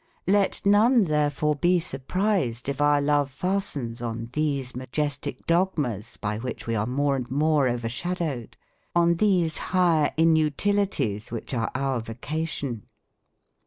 [0.25, 6.65] Let none therefore be surprised if our love fastens on these majestic dogmas, by which
[6.65, 8.57] we are more and more overshadowed,
[8.95, 12.87] on these higher inutilities which are our vocation.